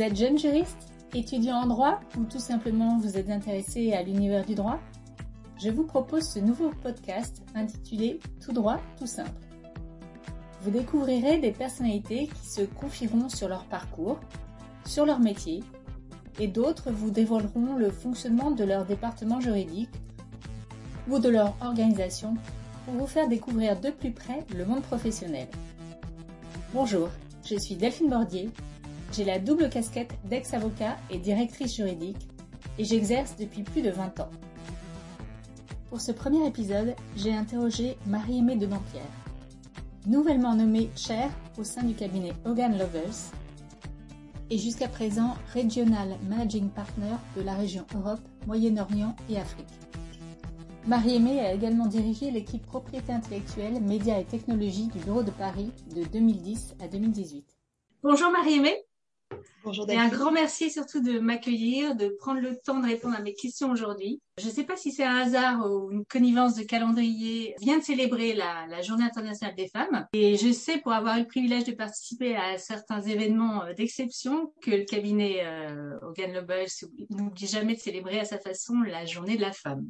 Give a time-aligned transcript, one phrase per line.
[0.00, 4.46] Vous êtes jeune juriste, étudiant en droit ou tout simplement vous êtes intéressé à l'univers
[4.46, 4.78] du droit?
[5.62, 9.46] Je vous propose ce nouveau podcast intitulé Tout droit, tout simple.
[10.62, 14.18] Vous découvrirez des personnalités qui se confieront sur leur parcours,
[14.86, 15.62] sur leur métier,
[16.38, 19.90] et d'autres vous dévoileront le fonctionnement de leur département juridique
[21.10, 22.38] ou de leur organisation
[22.86, 25.48] pour vous faire découvrir de plus près le monde professionnel.
[26.72, 27.10] Bonjour,
[27.44, 28.48] je suis Delphine Bordier,
[29.12, 32.28] j'ai la double casquette d'ex-avocat et directrice juridique
[32.78, 34.30] et j'exerce depuis plus de 20 ans.
[35.88, 39.02] Pour ce premier épisode, j'ai interrogé Marie-Aimée de Dampierre,
[40.06, 43.32] nouvellement nommée chair au sein du cabinet Hogan Lovers
[44.50, 49.66] et jusqu'à présent Regional Managing Partner de la région Europe, Moyen-Orient et Afrique.
[50.86, 56.04] Marie-Aimée a également dirigé l'équipe propriété intellectuelle, médias et technologies du Bureau de Paris de
[56.04, 57.44] 2010 à 2018.
[58.02, 58.89] Bonjour Marie-Aimée.
[59.62, 63.20] Bonjour Et un grand merci surtout de m'accueillir, de prendre le temps de répondre à
[63.20, 64.22] mes questions aujourd'hui.
[64.38, 67.54] Je ne sais pas si c'est un hasard ou une connivence de calendrier.
[67.60, 71.20] Je viens de célébrer la, Journée internationale des femmes et je sais pour avoir eu
[71.20, 76.64] le privilège de participer à certains événements euh, d'exception que le cabinet euh, Hogan Lobles
[77.10, 79.86] n'oublie jamais de célébrer à sa façon la Journée de la femme.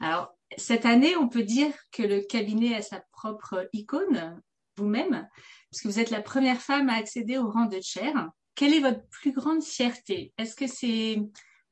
[0.00, 4.40] Alors cette année, on peut dire que le cabinet a sa propre icône,
[4.78, 5.28] vous-même,
[5.70, 8.30] puisque vous êtes la première femme à accéder au rang de chair
[8.60, 10.34] quelle est votre plus grande fierté?
[10.36, 11.16] Est-ce que c'est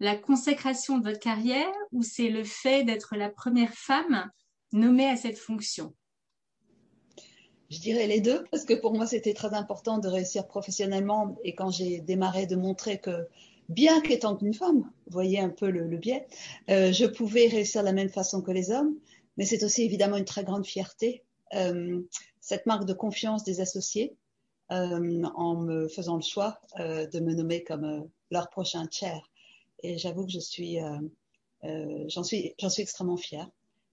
[0.01, 4.31] la consécration de votre carrière ou c'est le fait d'être la première femme
[4.73, 5.95] nommée à cette fonction?
[7.69, 11.37] Je dirais les deux, parce que pour moi, c'était très important de réussir professionnellement.
[11.45, 13.29] Et quand j'ai démarré de montrer que
[13.69, 16.27] bien qu'étant une femme, voyez un peu le, biais,
[16.71, 18.97] euh, je pouvais réussir de la même façon que les hommes,
[19.37, 22.01] mais c'est aussi évidemment une très grande fierté, euh,
[22.41, 24.17] cette marque de confiance des associés,
[24.71, 29.21] en me faisant le choix euh, de me nommer comme euh, leur prochain chair.
[29.83, 30.79] Et j'avoue que je suis,
[32.09, 33.49] j'en suis, j'en suis extrêmement fière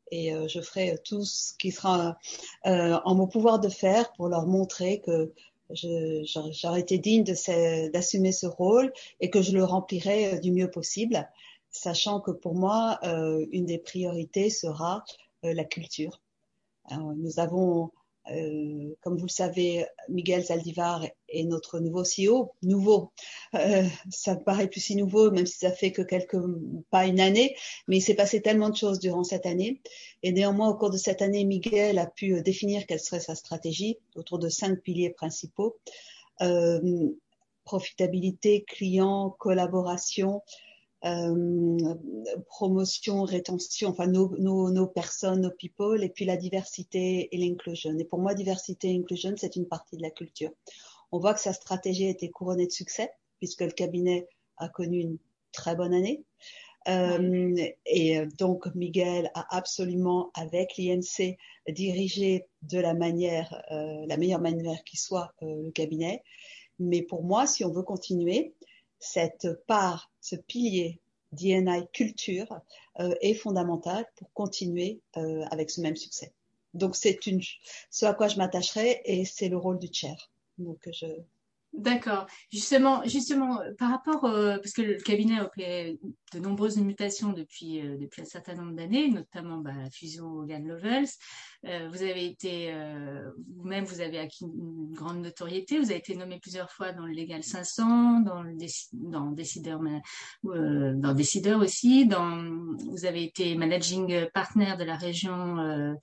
[0.09, 2.17] et je ferai tout ce qui sera
[2.63, 5.31] en mon pouvoir de faire pour leur montrer que
[5.69, 11.29] j'aurais été digne d'assumer ce rôle et que je le remplirai du mieux possible,
[11.69, 12.99] sachant que pour moi,
[13.51, 15.05] une des priorités sera
[15.43, 16.19] la culture.
[16.89, 17.91] nous avons
[18.31, 22.51] euh, comme vous le savez, Miguel Zaldivar est notre nouveau CEO.
[22.63, 23.11] Nouveau,
[23.53, 26.37] euh, ça me paraît plus si nouveau, même si ça fait que quelques,
[26.89, 27.55] pas une année,
[27.87, 29.81] mais il s'est passé tellement de choses durant cette année.
[30.23, 33.97] Et néanmoins, au cours de cette année, Miguel a pu définir quelle serait sa stratégie
[34.15, 35.77] autour de cinq piliers principaux.
[36.41, 37.09] Euh,
[37.63, 40.74] profitabilité, client, collaboration, euh,
[42.47, 47.97] promotion, rétention, enfin nos, nos, nos, personnes, nos people, et puis la diversité et l'inclusion.
[47.97, 50.51] Et pour moi, diversité et inclusion, c'est une partie de la culture.
[51.11, 54.99] On voit que sa stratégie a été couronnée de succès, puisque le cabinet a connu
[54.99, 55.17] une
[55.51, 56.23] très bonne année.
[56.87, 61.37] Euh, et donc, Miguel a absolument, avec l'INC,
[61.69, 66.23] dirigé de la manière, euh, la meilleure manière qui soit euh, le cabinet.
[66.77, 68.53] Mais pour moi, si on veut continuer,
[68.99, 70.99] cette part, ce pilier
[71.31, 72.59] d'INI culture
[72.99, 76.33] euh, est fondamental pour continuer euh, avec ce même succès.
[76.73, 77.41] Donc c'est une,
[77.89, 80.31] ce à quoi je m'attacherai et c'est le rôle du chair.
[80.57, 81.05] Donc je,
[81.77, 82.25] D'accord.
[82.53, 85.99] Justement, justement, euh, par rapport, euh, parce que le cabinet a opéré
[86.33, 90.65] de nombreuses mutations depuis euh, depuis un certain nombre d'années, notamment bah, la fusion Hogan
[90.65, 91.09] Lovells.
[91.63, 92.73] vous avez été
[93.57, 95.79] vous-même, vous avez acquis une grande notoriété.
[95.79, 98.53] Vous avez été nommé plusieurs fois dans le Légal 500, dans le
[98.93, 99.79] dans Décideur,
[100.43, 102.05] dans Décideur aussi.
[102.05, 102.37] Dans,
[102.89, 105.97] vous avez été managing partner de la région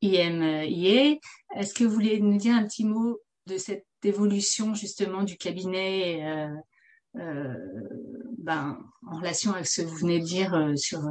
[0.00, 1.16] IMIA.
[1.56, 6.22] Est-ce que vous voulez nous dire un petit mot de cette d'évolution justement du cabinet
[6.24, 6.54] euh,
[7.16, 7.54] euh,
[8.38, 8.78] ben,
[9.10, 11.02] en relation avec ce que vous venez de dire euh, sur,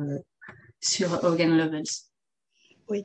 [0.79, 1.83] sur Hogan Levels
[2.89, 3.03] oui,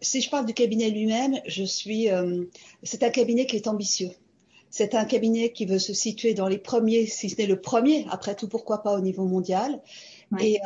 [0.00, 2.06] si je parle du cabinet lui-même, je suis.
[2.84, 4.10] c'est un cabinet qui est ambitieux.
[4.70, 8.06] C'est un cabinet qui veut se situer dans les premiers, si ce n'est le premier,
[8.10, 9.82] après tout, pourquoi pas au niveau mondial.
[10.38, 10.60] Et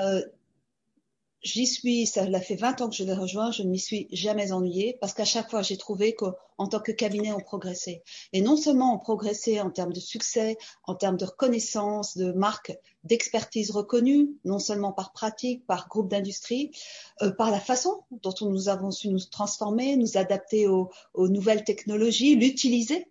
[1.43, 4.09] J'y suis, ça l'a fait 20 ans que je l'ai rejoint, je ne m'y suis
[4.13, 8.03] jamais ennuyée parce qu'à chaque fois j'ai trouvé qu'en tant que cabinet on progressait.
[8.35, 12.77] Et non seulement on progressait en termes de succès, en termes de reconnaissance, de marque,
[13.05, 16.73] d'expertise reconnue, non seulement par pratique, par groupe d'industrie,
[17.23, 21.65] euh, par la façon dont nous avons su nous transformer, nous adapter aux, aux nouvelles
[21.65, 23.07] technologies, l'utiliser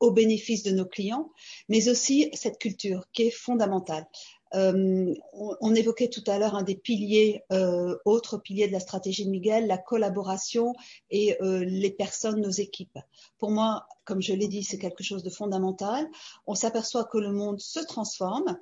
[0.00, 1.30] au bénéfice de nos clients,
[1.68, 4.08] mais aussi cette culture qui est fondamentale.
[4.54, 9.30] Euh, on, évoquait tout à l'heure un des piliers, euh, autres de la stratégie de
[9.30, 10.74] Miguel, la collaboration
[11.10, 12.98] et euh, les personnes, nos équipes.
[13.38, 16.06] Pour moi, comme je l'ai dit, c'est quelque chose de fondamental.
[16.46, 18.56] On s'aperçoit que le monde se transforme,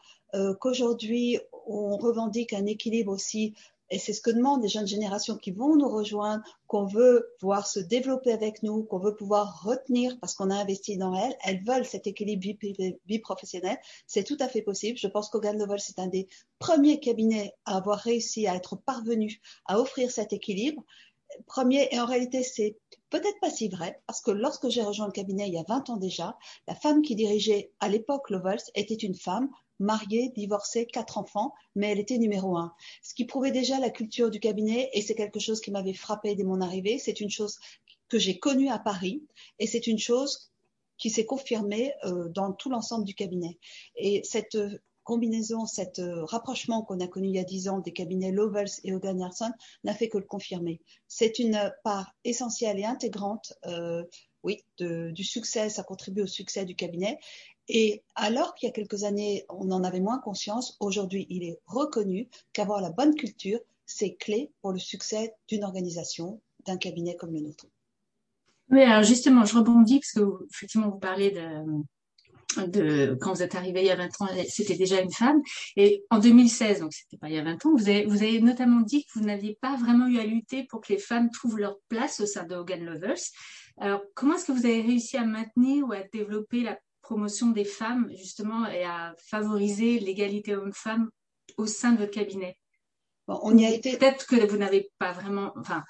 [0.60, 3.54] qu'aujourd'hui, on revendique un équilibre aussi
[3.90, 7.66] et c'est ce que demandent les jeunes générations qui vont nous rejoindre, qu'on veut voir
[7.66, 11.34] se développer avec nous, qu'on veut pouvoir retenir parce qu'on a investi dans elles.
[11.42, 12.46] Elles veulent cet équilibre
[13.06, 13.78] vie, professionnelle.
[14.06, 14.98] C'est tout à fait possible.
[14.98, 19.40] Je pense qu'Ogan Novel, c'est un des premiers cabinets à avoir réussi à être parvenu
[19.66, 20.84] à offrir cet équilibre.
[21.46, 22.76] Premier, et en réalité, c'est
[23.10, 25.90] peut-être pas si vrai, parce que lorsque j'ai rejoint le cabinet il y a 20
[25.90, 26.36] ans déjà,
[26.66, 31.90] la femme qui dirigeait à l'époque Lovels était une femme mariée, divorcée, quatre enfants, mais
[31.90, 32.72] elle était numéro un.
[33.02, 36.34] Ce qui prouvait déjà la culture du cabinet, et c'est quelque chose qui m'avait frappé
[36.34, 36.98] dès mon arrivée.
[36.98, 37.58] C'est une chose
[38.08, 39.22] que j'ai connue à Paris,
[39.58, 40.50] et c'est une chose
[40.98, 43.58] qui s'est confirmée euh, dans tout l'ensemble du cabinet.
[43.96, 47.78] Et cette euh, combinaison, cet euh, rapprochement qu'on a connu il y a dix ans
[47.78, 49.52] des cabinets Lovels et Hogan Anderson
[49.84, 50.80] n'a fait que le confirmer.
[51.06, 53.54] C'est une part essentielle et intégrante,
[54.44, 57.18] oui, du succès, ça contribue au succès du cabinet.
[57.68, 61.58] Et alors qu'il y a quelques années, on en avait moins conscience, aujourd'hui, il est
[61.66, 67.32] reconnu qu'avoir la bonne culture, c'est clé pour le succès d'une organisation, d'un cabinet comme
[67.32, 67.66] le nôtre.
[68.70, 73.80] Oui, alors justement, je rebondis parce que effectivement, vous parlez de, quand vous êtes arrivé
[73.80, 75.40] il y a 20 ans, c'était déjà une femme.
[75.76, 78.40] Et en 2016, donc c'était pas il y a 20 ans, vous avez, vous avez
[78.40, 81.58] notamment dit que vous n'aviez pas vraiment eu à lutter pour que les femmes trouvent
[81.58, 83.20] leur place au sein de Hogan Lovers.
[83.78, 87.64] Alors, comment est-ce que vous avez réussi à maintenir ou à développer la promotion des
[87.64, 91.08] femmes, justement, et à favoriser l'égalité homme-femme
[91.56, 92.56] au sein de votre cabinet
[93.28, 93.96] on y a été.
[93.96, 95.84] Peut-être que vous n'avez pas vraiment, enfin,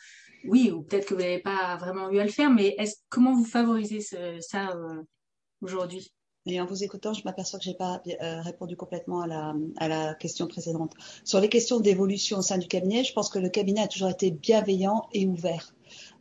[0.45, 2.77] oui, ou peut-être que vous n'avez pas vraiment eu à le faire, mais
[3.09, 5.03] comment vous favorisez ça euh,
[5.61, 6.13] aujourd'hui?
[6.47, 9.55] Et en vous écoutant, je m'aperçois que je n'ai pas euh, répondu complètement à la,
[9.77, 10.95] à la, question précédente.
[11.25, 14.09] Sur les questions d'évolution au sein du cabinet, je pense que le cabinet a toujours
[14.09, 15.75] été bienveillant et ouvert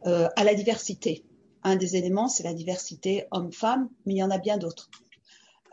[0.05, 1.23] euh, à la diversité
[1.63, 4.89] un des éléments, c'est la diversité homme-femme, mais il y en a bien d'autres.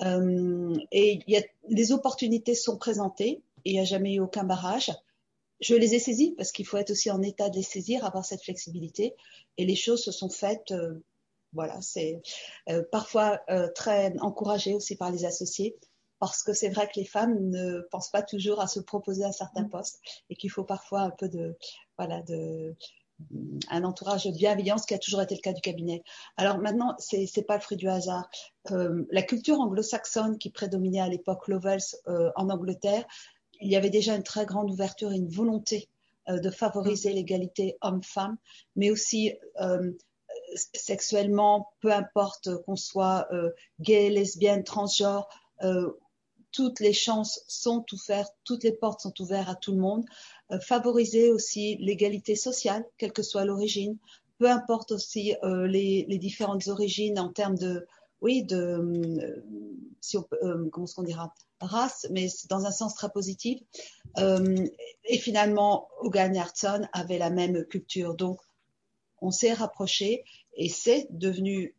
[0.02, 4.44] Euh, et y a, les opportunités sont présentées et il n'y a jamais eu aucun
[4.44, 4.92] barrage.
[5.60, 8.24] Je les ai saisies parce qu'il faut être aussi en état de les saisir, avoir
[8.24, 9.14] cette flexibilité.
[9.56, 11.02] Et les choses se sont faites, euh,
[11.52, 12.20] voilà, c'est
[12.68, 13.40] euh, parfois
[13.74, 15.76] très encouragé aussi par les associés
[16.18, 19.32] parce que c'est vrai que les femmes ne pensent pas toujours à se proposer à
[19.32, 20.00] certains postes
[20.30, 21.56] et qu'il faut parfois un peu de,
[21.98, 22.74] voilà, de,
[23.68, 26.02] un entourage bienveillant, ce qui a toujours été le cas du cabinet.
[26.36, 28.28] Alors maintenant, c'est n'est pas le fruit du hasard.
[28.70, 33.04] Euh, la culture anglo-saxonne qui prédominait à l'époque Lovels euh, en Angleterre,
[33.60, 35.88] il y avait déjà une très grande ouverture et une volonté
[36.28, 37.14] euh, de favoriser mm.
[37.14, 38.36] l'égalité homme-femme,
[38.76, 39.32] mais aussi
[40.72, 43.28] sexuellement, peu importe qu'on soit
[43.80, 45.28] gay, lesbienne, transgenre,
[46.54, 50.04] toutes les chances sont ouvertes, toutes les portes sont ouvertes à tout le monde.
[50.52, 53.96] Euh, favoriser aussi l'égalité sociale, quelle que soit l'origine,
[54.38, 57.86] peu importe aussi euh, les, différentes origines en termes de,
[58.20, 59.42] oui, de, euh,
[60.74, 63.58] on, qu'on dira, race, mais dans un sens très positif.
[64.18, 68.14] et finalement, Hogan et Hartson avaient la même culture.
[68.14, 68.38] Donc,
[69.22, 70.24] on s'est rapproché
[70.56, 71.74] et c'est devenu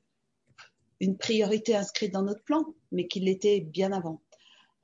[0.99, 4.21] une priorité inscrite dans notre plan, mais qu'il l'était bien avant.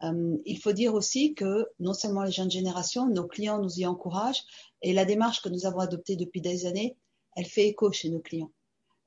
[0.03, 3.86] Euh, il faut dire aussi que non seulement les jeunes générations, nos clients nous y
[3.86, 4.44] encouragent
[4.81, 6.97] et la démarche que nous avons adoptée depuis des années,
[7.35, 8.52] elle fait écho chez nos clients.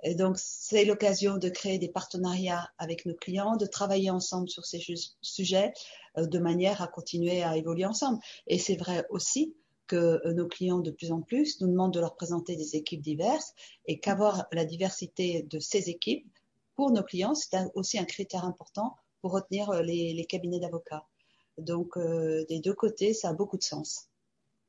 [0.03, 4.67] Et donc, c'est l'occasion de créer des partenariats avec nos clients, de travailler ensemble sur
[4.67, 4.81] ces
[5.23, 5.73] sujets
[6.19, 8.19] euh, de manière à continuer à évoluer ensemble.
[8.47, 9.55] Et c'est vrai aussi
[9.87, 13.01] que euh, nos clients, de plus en plus, nous demandent de leur présenter des équipes
[13.01, 13.55] diverses
[13.87, 16.27] et qu'avoir la diversité de ces équipes,
[16.77, 21.07] pour nos clients, c'est aussi un critère important pour retenir euh, les, cabinets d'avocats.
[21.57, 24.11] Donc, euh, des deux côtés, ça a beaucoup de sens.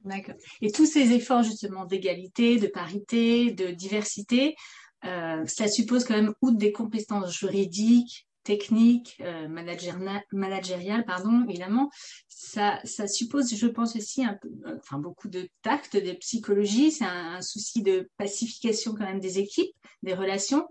[0.06, 0.36] D'accord.
[0.62, 4.56] Et tous ces efforts justement d'égalité, de parité, de diversité,
[5.04, 11.90] euh, ça suppose quand même, outre des compétences juridiques, techniques, managériales, pardon, évidemment,
[12.30, 17.42] ça, ça suppose, je pense aussi, peu, enfin beaucoup de tact, de psychologie, c'est un,
[17.42, 20.66] souci de pacification quand même des équipes, des relations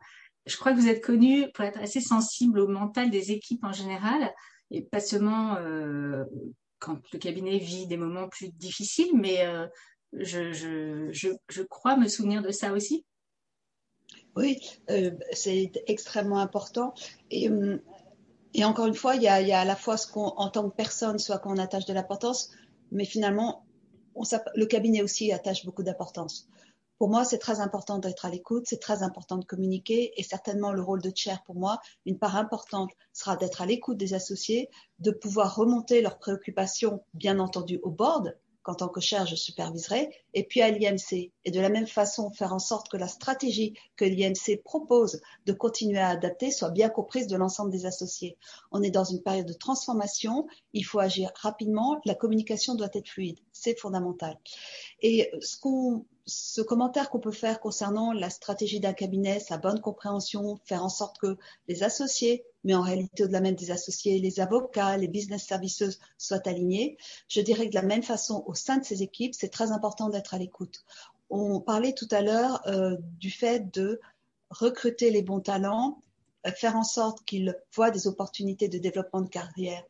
[0.46, 3.72] je crois que vous êtes connu pour être assez sensible au mental des équipes en
[3.72, 4.32] général,
[4.70, 6.24] et pas seulement euh,
[6.78, 9.66] quand le cabinet vit des moments plus difficiles, mais euh,
[10.12, 13.04] je, crois me souvenir de ça aussi.
[14.36, 14.58] Oui,
[14.90, 16.92] euh, c'est extrêmement important.
[17.30, 17.48] Et,
[18.64, 21.18] encore une fois, il y a, à la fois ce qu'on, en tant que personne,
[21.18, 22.50] soit qu'on attache de l'importance,
[22.90, 23.64] mais finalement,
[24.54, 26.48] le cabinet aussi attache beaucoup d'importance.
[26.98, 30.72] Pour moi, c'est très important d'être à l'écoute, c'est très important de communiquer et certainement
[30.72, 34.70] le rôle de chair pour moi, une part importante sera d'être à l'écoute des associés,
[35.00, 40.10] de pouvoir remonter leurs préoccupations, bien entendu, au board, qu'en tant que chair, je superviserai,
[40.32, 41.30] et puis à l'IMC.
[41.44, 45.52] Et de la même façon, faire en sorte que la stratégie que l'IMC propose de
[45.52, 48.38] continuer à adapter soit bien comprise de l'ensemble des associés.
[48.72, 53.08] On est dans une période de transformation, il faut agir rapidement, la communication doit être
[53.08, 54.38] fluide, c'est fondamental.
[55.02, 55.58] Et ce
[56.26, 60.88] ce commentaire qu'on peut faire concernant la stratégie d'un cabinet, sa bonne compréhension, faire en
[60.88, 61.36] sorte que
[61.68, 65.82] les associés, mais en réalité au-delà même des associés, les avocats, les business services
[66.18, 66.96] soient alignés,
[67.28, 70.08] je dirais que de la même façon, au sein de ces équipes, c'est très important
[70.08, 70.84] d'être à l'écoute.
[71.30, 74.00] On parlait tout à l'heure euh, du fait de
[74.50, 76.00] recruter les bons talents,
[76.46, 79.82] euh, faire en sorte qu'ils voient des opportunités de développement de carrière.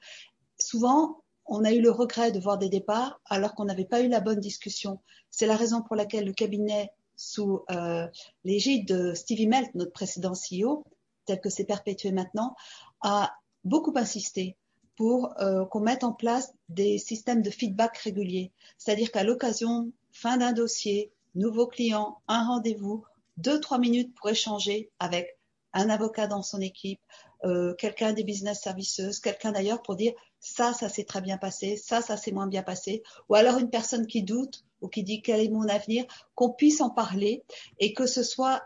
[0.59, 4.09] Souvent, on a eu le regret de voir des départs alors qu'on n'avait pas eu
[4.09, 5.01] la bonne discussion.
[5.31, 8.07] C'est la raison pour laquelle le cabinet, sous euh,
[8.45, 10.85] l'égide de Stevie Melt, notre précédent CEO,
[11.25, 12.55] tel que c'est perpétué maintenant,
[13.01, 14.57] a beaucoup insisté
[14.97, 18.53] pour euh, qu'on mette en place des systèmes de feedback réguliers.
[18.79, 23.05] C'est-à-dire qu'à l'occasion, fin d'un dossier, nouveau client, un rendez-vous,
[23.37, 25.39] deux, trois minutes pour échanger avec
[25.73, 27.01] un avocat dans son équipe,
[27.45, 31.77] euh, quelqu'un des business services, quelqu'un d'ailleurs pour dire ça, ça s'est très bien passé,
[31.77, 35.21] ça, ça s'est moins bien passé, ou alors une personne qui doute ou qui dit
[35.21, 36.05] quel est mon avenir,
[36.35, 37.43] qu'on puisse en parler
[37.79, 38.63] et que ce soit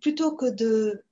[0.00, 1.04] plutôt que de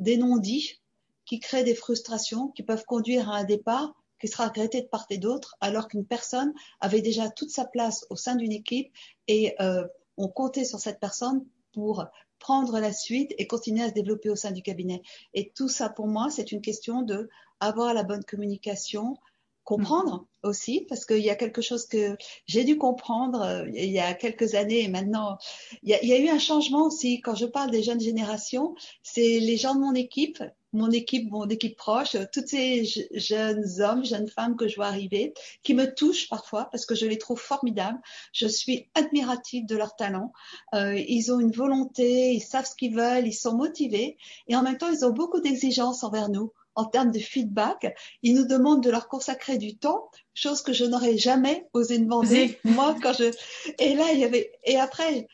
[0.00, 0.80] des non-dits
[1.24, 5.06] qui créent des frustrations qui peuvent conduire à un départ qui sera regretté de part
[5.10, 8.92] et d'autre, alors qu'une personne avait déjà toute sa place au sein d'une équipe
[9.26, 9.84] et euh,
[10.16, 12.04] on comptait sur cette personne pour
[12.38, 15.02] prendre la suite et continuer à se développer au sein du cabinet.
[15.34, 19.16] Et tout ça, pour moi, c'est une question de avoir la bonne communication,
[19.64, 20.48] comprendre mm-hmm.
[20.48, 22.16] aussi, parce qu'il y a quelque chose que
[22.46, 25.38] j'ai dû comprendre euh, il y a quelques années et maintenant,
[25.82, 27.20] il y, a, il y, a, eu un changement aussi.
[27.20, 30.42] Quand je parle des jeunes générations, c'est les gens de mon équipe
[30.72, 35.34] mon équipe, mon équipe proche, toutes ces jeunes hommes, jeunes femmes que je vois arriver,
[35.62, 38.00] qui me touchent parfois parce que je les trouve formidables.
[38.32, 40.32] Je suis admirative de leur talent.
[40.74, 44.16] Euh, ils ont une volonté, ils savent ce qu'ils veulent, ils sont motivés
[44.48, 47.94] et en même temps, ils ont beaucoup d'exigences envers nous en termes de feedback.
[48.22, 52.58] Ils nous demandent de leur consacrer du temps, chose que je n'aurais jamais osé demander
[52.64, 53.30] moi quand je.
[53.78, 54.52] Et là, il y avait.
[54.64, 55.26] Et après,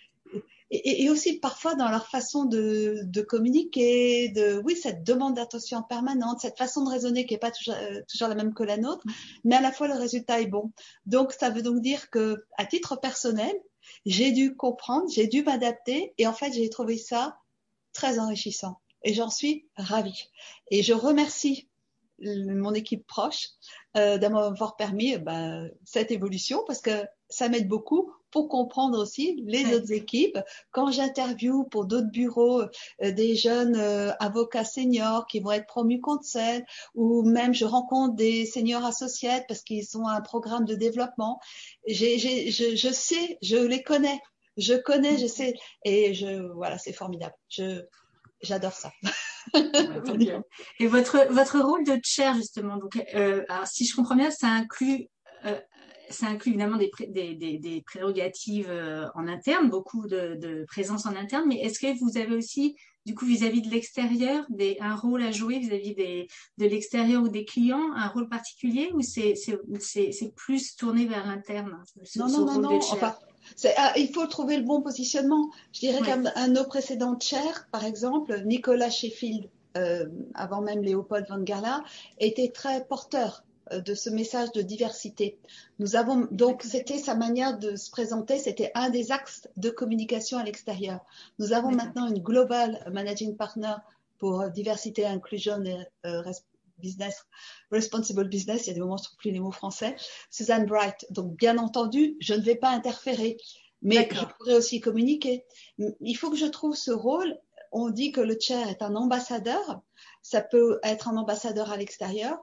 [0.71, 5.83] et, et, aussi parfois dans leur façon de, de, communiquer, de oui cette demande d'attention
[5.83, 8.77] permanente, cette façon de raisonner qui n'est pas toujours, euh, toujours, la même que la
[8.77, 9.03] nôtre,
[9.45, 10.73] mais à la fois le résultat est bon.
[11.07, 13.55] Donc ça veut donc dire que à titre personnel,
[14.05, 17.39] j'ai dû comprendre, j'ai dû m'adapter et en fait j'ai trouvé ça
[17.95, 20.29] très enrichissant et j'en suis ravie.
[20.71, 21.69] Et je remercie
[22.21, 23.51] mon équipe proche
[23.97, 29.75] euh, d'avoir permis ben, cette évolution parce que ça m'aide beaucoup pour comprendre aussi les
[29.75, 30.39] autres équipes.
[30.71, 36.01] Quand j'interviewe pour d'autres bureaux euh, des jeunes euh, avocats seniors qui vont être promus
[36.01, 36.65] conseil
[36.95, 41.41] ou même je rencontre des seniors associés parce qu'ils ont un programme de développement,
[41.87, 44.21] je, je sais, je les connais,
[44.57, 47.35] je connais, je sais, et je voilà, c'est formidable.
[47.49, 47.83] Je
[48.43, 48.93] j'adore ça.
[50.81, 54.49] et votre votre rôle de chair justement, donc euh, alors, si je comprends bien, ça
[54.49, 55.07] inclut
[55.45, 55.59] euh,
[56.11, 61.07] ça inclut évidemment des, des, des, des prérogatives euh, en interne, beaucoup de, de, présence
[61.07, 64.47] en interne, mais est-ce que vous avez aussi, du coup, vis-à-vis de l'extérieur,
[64.81, 66.27] un rôle à jouer vis-à-vis -vis
[66.57, 69.35] de l'extérieur ou des clients, un rôle particulier, ou c'est
[70.35, 71.83] plus tourné vers l'interne
[72.17, 72.79] Non, non, non, non.
[72.79, 73.15] Enfin,
[73.77, 75.51] ah, il faut trouver le bon positionnement.
[75.73, 81.27] Je dirais qu'un de nos précédents chairs, par exemple, Nicolas Sheffield, euh, avant même Léopold
[81.29, 81.83] Van Gala,
[82.19, 85.39] était très porteur euh, de ce message de diversité.
[85.79, 90.39] Nous avons donc c'était sa manière de se présenter, c'était un des axes de communication
[90.39, 91.01] à l'extérieur.
[91.39, 93.75] Nous avons maintenant une global managing partner
[94.19, 96.23] pour diversité, inclusion et euh,
[96.79, 97.25] business,
[97.71, 98.67] responsible business.
[98.67, 99.97] Il y a des moments où je trouve plus les mots français.
[100.31, 101.07] Suzanne Bright.
[101.11, 103.37] Donc bien entendu, je ne vais pas interférer,
[103.83, 105.45] mais je pourrais aussi communiquer.
[106.01, 107.39] Il faut que je trouve ce rôle.
[107.71, 109.81] On dit que le chair est un ambassadeur.
[110.23, 112.39] Ça peut être un ambassadeur à l'extérieur,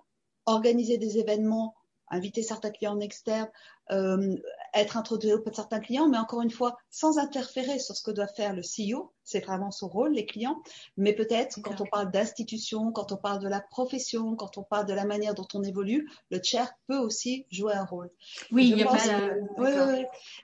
[0.45, 1.75] organiser des événements,
[2.09, 3.49] inviter certains clients externes,
[3.91, 4.35] euh,
[4.73, 8.11] être introduit auprès de certains clients, mais encore une fois, sans interférer sur ce que
[8.11, 10.61] doit faire le CEO, c'est vraiment son rôle, les clients,
[10.97, 14.85] mais peut-être quand on parle d'institution, quand on parle de la profession, quand on parle
[14.85, 18.09] de la manière dont on évolue, le chair peut aussi jouer un rôle.
[18.51, 18.97] Oui, il n'y a pas,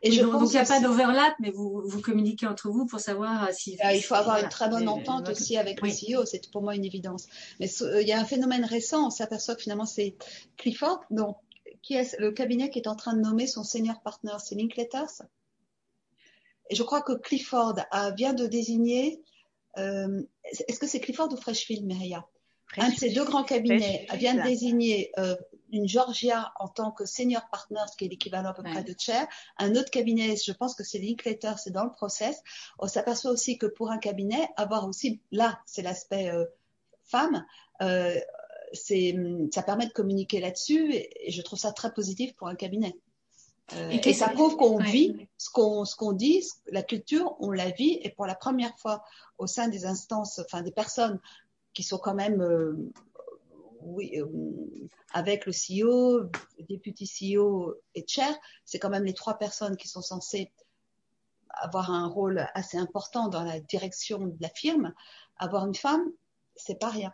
[0.01, 2.99] Et je donc il n'y a pas d'overlap, mais vous, vous communiquez entre vous pour
[2.99, 3.77] savoir euh, si.
[3.81, 6.75] Ah, il faut avoir une très bonne entente aussi avec le CEO, c'est pour moi
[6.75, 7.27] une évidence.
[7.59, 7.67] Mais
[8.01, 10.15] il y a un phénomène récent, on s'aperçoit que finalement c'est
[10.57, 11.37] Clifford, donc
[11.83, 15.23] qui est le cabinet qui est en train de nommer son senior partner, c'est Linkletters.
[16.71, 19.21] Et je crois que Clifford a, vient de désigner,
[19.77, 20.23] euh,
[20.67, 22.25] est-ce que c'est Clifford ou Freshfield, Myria
[22.77, 25.35] Un de ces deux grands cabinets vient de désigner euh,
[25.73, 28.95] une Georgia en tant que senior partner, ce qui est l'équivalent à peu près de
[28.97, 29.27] chair.
[29.57, 32.41] Un autre cabinet, je pense que c'est Linklater, c'est dans le process.
[32.79, 36.45] On s'aperçoit aussi que pour un cabinet, avoir aussi, là, c'est l'aspect euh,
[37.03, 37.45] femme,
[37.81, 42.95] ça permet de communiquer là-dessus et, je trouve ça très positif pour un cabinet.
[43.75, 47.69] Euh, et, ça prouve qu'on vit ce qu'on, ce qu'on dit, la culture, on la
[47.69, 49.03] vit et pour la première fois
[49.37, 51.19] au sein des instances, enfin des personnes
[51.73, 52.41] qui sont quand même
[53.83, 54.25] oui, euh,
[55.13, 58.33] avec le CEO, le député CEO et chair,
[58.65, 60.51] c'est quand même les trois personnes qui sont censées
[61.49, 64.93] avoir un rôle assez important dans la direction de la firme.
[65.37, 66.05] Avoir une femme,
[66.55, 67.13] c'est pas rien.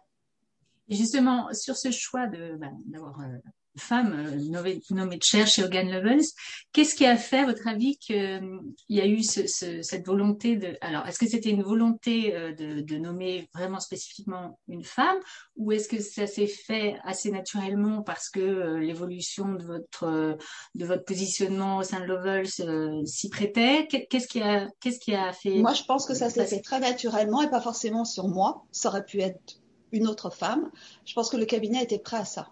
[0.89, 3.37] Et justement, sur ce choix de bah, d'avoir euh,
[3.77, 6.25] femme euh, nommée, chair chez Hogan Lovells.
[6.74, 10.77] Qu'est-ce qui a fait, à votre avis, qu'il euh, y a eu cette volonté de...
[10.81, 15.17] Alors, est-ce que c'était une volonté euh, de, nommer vraiment spécifiquement une femme
[15.55, 20.38] ou est-ce que ça s'est fait assez naturellement parce que l'évolution de votre,
[20.74, 23.88] de votre positionnement au sein de Lovells s'y prêtait?
[23.88, 25.60] Qu'est-ce qui, a, qu'est-ce qui a fait...
[25.60, 28.65] Moi, je pense que ça s'est fait très naturellement et pas forcément sur moi.
[28.72, 29.60] Ça aurait pu être
[29.91, 30.72] une autre femme.
[31.05, 32.50] Je pense que le cabinet était prêt à ça.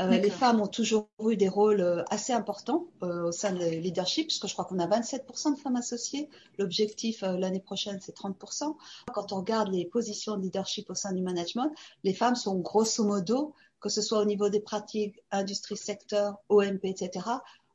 [0.00, 3.64] Euh, les femmes ont toujours eu des rôles euh, assez importants euh, au sein de
[3.64, 6.28] leadership, puisque je crois qu'on a 27% de femmes associées.
[6.58, 8.76] L'objectif l'année prochaine, c'est 30%.
[9.12, 11.70] Quand on regarde les positions de leadership au sein du management,
[12.02, 16.84] les femmes sont grosso modo, que ce soit au niveau des pratiques, industrie, secteur, OMP,
[16.84, 17.26] etc.,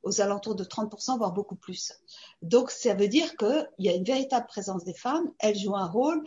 [0.03, 1.93] aux alentours de 30%, voire beaucoup plus.
[2.41, 5.88] Donc, ça veut dire qu'il y a une véritable présence des femmes, elles jouent un
[5.88, 6.23] rôle.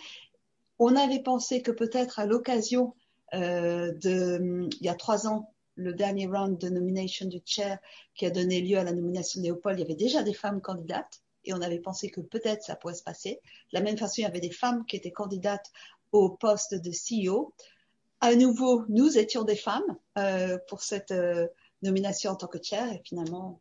[0.78, 2.94] On avait pensé que peut-être à l'occasion
[3.34, 7.78] euh, de, il y a trois ans, le dernier round de nomination du chair
[8.14, 10.60] qui a donné lieu à la nomination de Léopold, il y avait déjà des femmes
[10.60, 13.40] candidates et on avait pensé que peut-être ça pourrait se passer.
[13.72, 15.70] De la même façon, il y avait des femmes qui étaient candidates
[16.12, 17.52] au poste de CEO.
[18.20, 21.48] À nouveau, nous étions des femmes euh, pour cette euh,
[21.82, 23.60] nomination en tant que chair et finalement,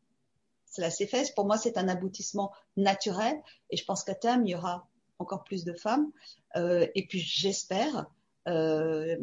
[0.72, 1.34] cela s'est fait.
[1.36, 4.88] Pour moi, c'est un aboutissement naturel et je pense qu'à terme, il y aura
[5.18, 6.12] encore plus de femmes.
[6.56, 8.06] Euh, et puis, j'espère
[8.48, 9.16] euh,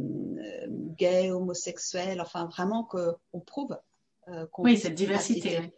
[0.97, 3.77] gays, homosexuels, enfin vraiment qu'on prouve
[4.29, 5.73] euh, qu'on oui, cette diversité,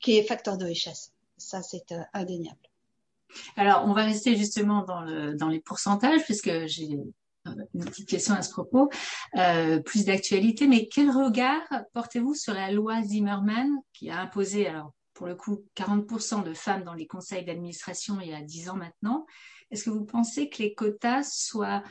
[0.00, 1.12] qui est facteur de richesse.
[1.36, 2.58] Ça, c'est euh, indéniable.
[3.56, 6.98] Alors, on va rester justement dans, le, dans les pourcentages, puisque j'ai
[7.74, 8.90] une petite question à ce propos,
[9.36, 11.62] euh, plus d'actualité, mais quel regard
[11.94, 16.84] portez-vous sur la loi Zimmerman qui a imposé, alors pour le coup, 40% de femmes
[16.84, 19.26] dans les conseils d'administration il y a 10 ans maintenant?
[19.70, 21.82] Est-ce que vous pensez que les quotas soient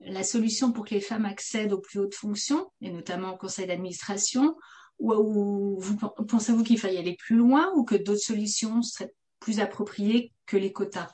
[0.00, 3.66] la solution pour que les femmes accèdent aux plus hautes fonctions, et notamment au conseil
[3.66, 4.56] d'administration,
[4.98, 5.80] ou,
[6.28, 10.72] pensez-vous qu'il faille aller plus loin ou que d'autres solutions seraient plus appropriées que les
[10.72, 11.08] quotas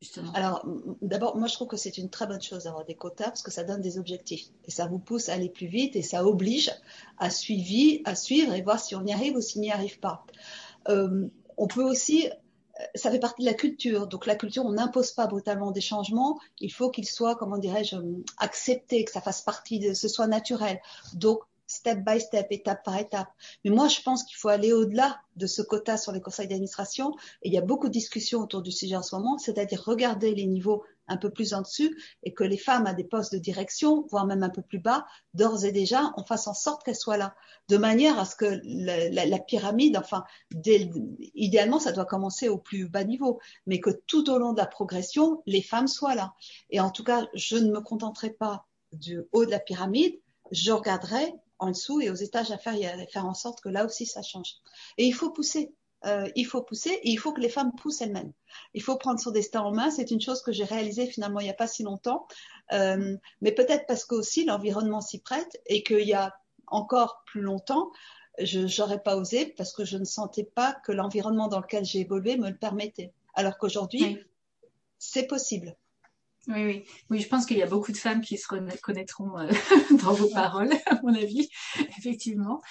[0.00, 0.32] Justement?
[0.32, 0.66] Alors,
[1.02, 3.50] d'abord, moi, je trouve que c'est une très bonne chose d'avoir des quotas parce que
[3.50, 6.70] ça donne des objectifs et ça vous pousse à aller plus vite et ça oblige
[7.18, 10.24] à, à suivre et voir si on y arrive ou s'il n'y arrive pas.
[10.88, 12.30] Euh, on peut aussi
[12.94, 14.06] ça fait partie de la culture.
[14.06, 16.38] Donc la culture, on n'impose pas brutalement des changements.
[16.60, 17.96] Il faut qu'il soit, comment dirais-je,
[18.38, 20.80] accepté, que ça fasse partie de, ce soit naturel.
[21.14, 23.28] Donc step by step, étape par étape.
[23.64, 27.14] Mais moi, je pense qu'il faut aller au-delà de ce quota sur les conseils d'administration.
[27.42, 30.34] Et il y a beaucoup de discussions autour du sujet en ce moment, c'est-à-dire regarder
[30.34, 33.38] les niveaux un peu plus en dessus et que les femmes à des postes de
[33.38, 36.96] direction, voire même un peu plus bas, d'ores et déjà, on fasse en sorte qu'elles
[36.96, 37.34] soient là,
[37.68, 40.24] de manière à ce que la, pyramide, enfin,
[40.64, 44.66] idéalement, ça doit commencer au plus bas niveau, mais que tout au long de la
[44.66, 46.32] progression, les femmes soient là.
[46.70, 50.18] Et en tout cas, je ne me contenterai pas du haut de la pyramide,
[50.52, 54.06] je regarderai en dessous et aux étages inférieurs et faire en sorte que là aussi
[54.06, 54.54] ça change.
[54.96, 55.74] Et il faut pousser.
[56.06, 58.32] Euh, il faut pousser et il faut que les femmes poussent elles-mêmes.
[58.74, 59.90] Il faut prendre son destin en main.
[59.90, 62.26] C'est une chose que j'ai réalisée finalement il n'y a pas si longtemps,
[62.72, 66.34] euh, mais peut-être parce qu'aussi l'environnement s'y prête et qu'il y a
[66.66, 67.90] encore plus longtemps,
[68.38, 72.00] je n'aurais pas osé parce que je ne sentais pas que l'environnement dans lequel j'ai
[72.00, 73.12] évolué me le permettait.
[73.34, 74.18] Alors qu'aujourd'hui,
[74.98, 75.76] c'est possible.
[76.48, 77.20] Oui, oui, oui.
[77.20, 79.48] Je pense qu'il y a beaucoup de femmes qui se reconnaîtront euh,
[80.02, 81.48] dans vos paroles, à mon avis,
[81.98, 82.62] effectivement.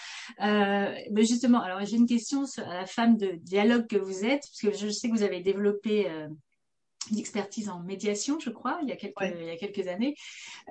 [0.42, 4.42] Euh, mais justement, alors j'ai une question sur la femme de dialogue que vous êtes,
[4.42, 6.28] parce que je sais que vous avez développé euh,
[7.12, 10.16] une expertise en médiation, je crois, il y a quelques, il y a quelques années.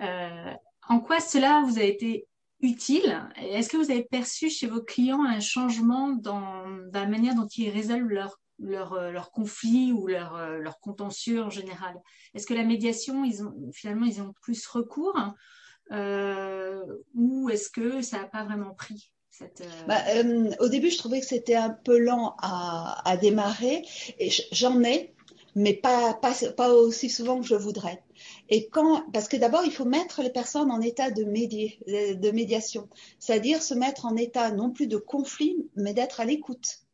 [0.02, 0.52] Euh,
[0.88, 2.26] en quoi cela vous a été
[2.60, 3.28] utile?
[3.36, 7.46] Est-ce que vous avez perçu chez vos clients un changement dans, dans la manière dont
[7.46, 11.96] ils résolvent leurs leur, euh, leur conflit ou leur, euh, leur contentieux en général
[12.34, 13.42] Est-ce que la médiation, ils
[13.72, 15.16] finalement, ils ont plus recours
[15.90, 16.82] euh,
[17.14, 20.02] ou est-ce que ça n'a pas vraiment pris cette, bah,
[20.58, 23.84] au début, je trouvais que c'était un peu lent à, à démarrer
[24.18, 25.14] et j'en ai.
[25.54, 28.02] mais pas, pas, pas aussi souvent que je voudrais.
[28.48, 32.30] Et quand, parce que d'abord, il faut mettre les personnes en état de, médier, de
[32.32, 32.88] médiation,
[33.20, 36.87] c'est-à-dire se mettre en état non plus de conflit, mais d'être à l'écoute,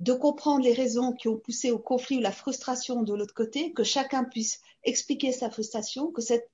[0.00, 3.72] de comprendre les raisons qui ont poussé au conflit ou la frustration de l'autre côté,
[3.72, 6.48] que chacun puisse expliquer sa frustration, que cette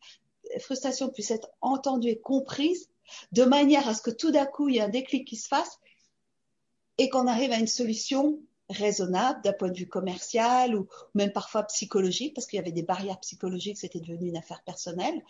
[0.60, 2.88] frustration puisse être entendue et comprise,
[3.32, 5.48] de manière à ce que tout d'un coup, il y ait un déclic qui se
[5.48, 5.78] fasse
[6.98, 11.64] et qu'on arrive à une solution raisonnable d'un point de vue commercial ou même parfois
[11.64, 15.22] psychologique, parce qu'il y avait des barrières psychologiques, c'était devenu une affaire personnelle.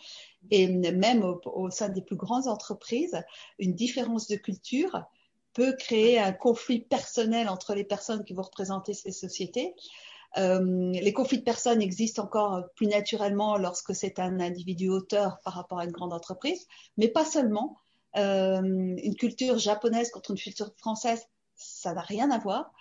[0.51, 3.21] Et même au, sein des plus grandes entreprises,
[3.59, 5.03] une différence de culture
[5.55, 9.73] peut créer un conflit personnel entre les personnes qui vont représenter ces sociétés.
[10.37, 15.53] Euh, les conflits de personnes existent encore plus naturellement lorsque c'est un individu auteur par
[15.53, 17.77] rapport à une grande entreprise, mais pas seulement.
[18.17, 22.71] Euh, une culture japonaise contre une culture française, ça n'a rien à voir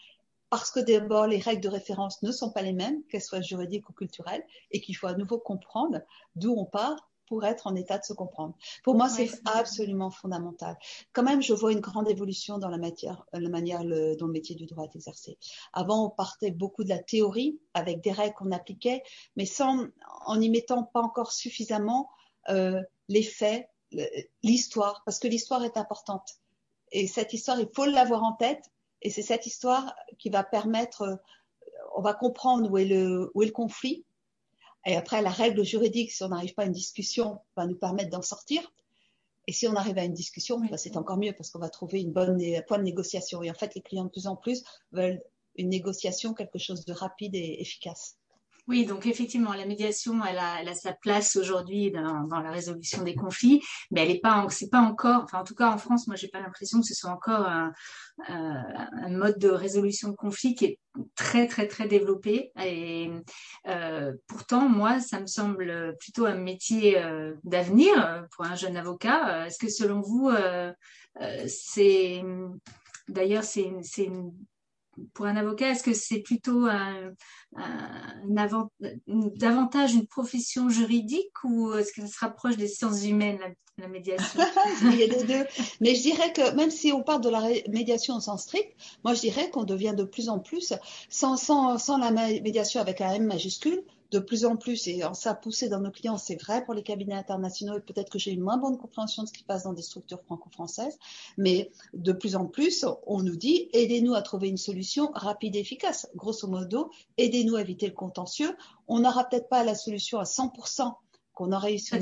[0.50, 3.88] parce que d'abord, les règles de référence ne sont pas les mêmes, qu'elles soient juridiques
[3.88, 6.00] ou culturelles, et qu'il faut à nouveau comprendre
[6.36, 8.54] d'où on part pour être en état de se comprendre.
[8.82, 10.76] Pour moi, c'est absolument fondamental.
[11.12, 14.54] Quand même, je vois une grande évolution dans la, matière, la manière dont le métier
[14.54, 15.38] du droit est exercé.
[15.72, 19.02] Avant, on partait beaucoup de la théorie avec des règles qu'on appliquait,
[19.36, 19.86] mais sans,
[20.26, 22.10] en n'y mettant pas encore suffisamment
[22.48, 23.68] euh, les faits,
[24.42, 26.28] l'histoire, parce que l'histoire est importante.
[26.92, 28.70] Et cette histoire, il faut l'avoir en tête
[29.02, 31.16] et c'est cette histoire qui va permettre, euh,
[31.94, 34.04] on va comprendre où est le, où est le conflit.
[34.86, 38.10] Et après, la règle juridique, si on n'arrive pas à une discussion, va nous permettre
[38.10, 38.72] d'en sortir.
[39.46, 42.00] Et si on arrive à une discussion, bah, c'est encore mieux parce qu'on va trouver
[42.00, 43.42] une bonne point de négociation.
[43.42, 45.22] Et en fait, les clients de plus en plus veulent
[45.56, 48.18] une négociation, quelque chose de rapide et efficace.
[48.66, 53.62] Oui, donc effectivement, la médiation, elle a, sa place aujourd'hui dans, la résolution des conflits,
[53.90, 56.28] mais elle n'est pas, c'est pas encore, enfin en tout cas en France, moi j'ai
[56.28, 57.72] pas l'impression que ce soit encore un,
[58.30, 60.78] euh, mode de résolution de conflits qui est
[61.14, 62.52] très très très développé.
[62.62, 63.10] Et
[63.68, 69.46] euh, pourtant, moi, ça me semble plutôt un métier euh, d'avenir pour un jeune avocat.
[69.46, 70.30] Est-ce que selon vous,
[71.46, 72.22] c'est
[73.08, 73.62] D'ailleurs, c'est
[73.96, 74.32] une,
[75.12, 77.12] pour un avocat, est-ce que c'est plutôt un,
[79.36, 83.38] davantage une profession juridique ou est-ce que ça se rapproche des sciences humaines,
[83.78, 84.40] la, médiation?
[84.82, 85.46] Il y a les deux.
[85.80, 88.72] Mais je dirais que même si on parle de la médiation au sens strict,
[89.04, 90.72] moi je dirais qu'on devient de plus en plus,
[91.08, 93.82] sans, la médiation avec un M majuscule,
[94.14, 96.84] de plus en plus, et en ça poussé dans nos clients, c'est vrai pour les
[96.84, 99.72] cabinets internationaux, et peut-être que j'ai une moins bonne compréhension de ce qui passe dans
[99.72, 100.98] des structures franco-françaises,
[101.36, 105.58] mais de plus en plus, on nous dit, aidez-nous à trouver une solution rapide et
[105.58, 106.08] efficace.
[106.14, 108.56] Grosso modo, aidez-nous à éviter le contentieux.
[108.86, 110.94] On n'aura peut-être pas la solution à 100%
[111.34, 111.98] qu'on aurait réussi à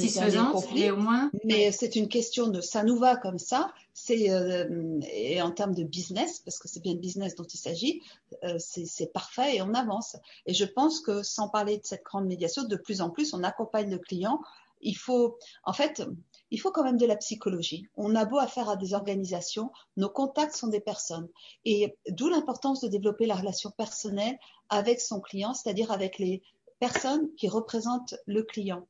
[0.51, 1.31] conflit, au moins.
[1.45, 3.73] Mais c'est une question de ça nous va comme ça.
[3.95, 7.59] C'est euh, et en termes de business, parce que c'est bien le business dont il
[7.59, 8.03] s'agit,
[8.45, 10.17] euh, c'est parfait et on avance.
[10.47, 13.43] Et je pense que sans parler de cette grande médiation, de plus en plus, on
[13.43, 14.41] accompagne le client.
[14.85, 16.03] Il faut, en fait,
[16.51, 17.87] il faut quand même de la psychologie.
[17.97, 21.29] On a beau affaire à des organisations, nos contacts sont des personnes.
[21.65, 26.43] Et d'où l'importance de développer la relation personnelle avec son client, c'est-à-dire avec les
[26.83, 28.89] personnes qui représentent le client.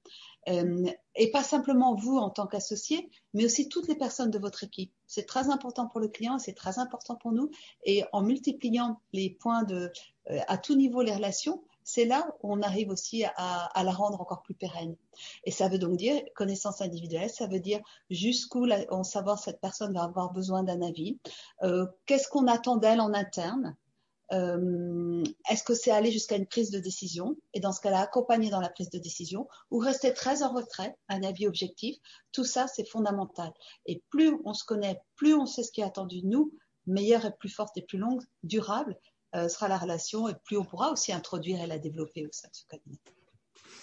[0.48, 4.64] Euh, et pas simplement vous en tant qu'associé, mais aussi toutes les personnes de votre
[4.64, 4.90] équipe.
[5.06, 7.50] C'est très important pour le client, c'est très important pour nous.
[7.84, 9.92] Et en multipliant les points de,
[10.30, 13.92] euh, à tout niveau les relations, c'est là où on arrive aussi à, à, la
[13.92, 14.96] rendre encore plus pérenne.
[15.44, 19.92] Et ça veut donc dire connaissance individuelle, ça veut dire jusqu'où on savoir cette personne
[19.92, 21.18] va avoir besoin d'un avis,
[21.62, 23.76] euh, qu'est-ce qu'on attend d'elle en interne,
[24.32, 28.50] euh, est-ce que c'est aller jusqu'à une prise de décision et dans ce cas-là accompagner
[28.50, 31.96] dans la prise de décision ou rester très en retrait, un avis objectif,
[32.32, 33.52] tout ça c'est fondamental.
[33.86, 36.52] Et plus on se connaît, plus on sait ce qui est attendu de nous,
[36.86, 38.98] meilleure et plus forte et plus longue, durable
[39.34, 42.48] euh, sera la relation et plus on pourra aussi introduire et la développer au sein
[42.48, 42.98] de ce cabinet.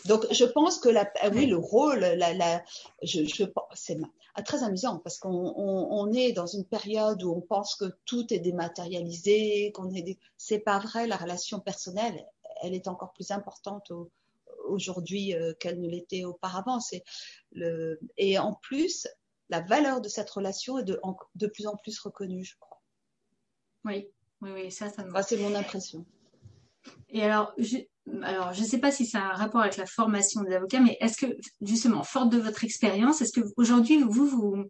[0.06, 2.64] Donc, je pense que la, ah oui, le rôle, la, la,
[3.04, 3.98] je, je, c'est
[4.44, 8.34] très amusant parce qu'on on, on est dans une période où on pense que tout
[8.34, 11.08] est dématérialisé, qu'on est, c'est pas vrai.
[11.08, 12.26] La relation personnelle,
[12.62, 13.92] elle est encore plus importante
[14.66, 16.80] aujourd'hui euh, qu'elle ne l'était auparavant.
[16.80, 17.04] C'est
[17.52, 19.08] le, et en plus,
[19.50, 21.00] la valeur de cette relation est de,
[21.36, 22.82] de plus en plus reconnue, je crois.
[23.86, 24.10] Oui,
[24.42, 25.12] oui, oui, ça, ça me.
[25.16, 26.06] Ah, c'est mon impression.
[27.10, 27.78] Et alors, je,
[28.24, 30.80] alors, je ne sais pas si ça a un rapport avec la formation des avocats,
[30.80, 34.66] mais est-ce que, justement, forte de votre expérience, est-ce que aujourd'hui, vous, vous,